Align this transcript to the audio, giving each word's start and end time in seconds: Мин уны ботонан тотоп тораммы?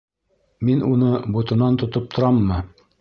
Мин 0.69 0.79
уны 0.87 1.11
ботонан 1.37 1.77
тотоп 1.83 2.09
тораммы? 2.17 2.63